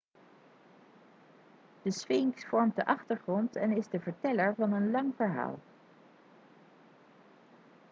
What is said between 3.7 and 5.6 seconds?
is de verteller van een lang verhaal